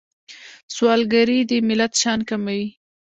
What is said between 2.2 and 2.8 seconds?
کموي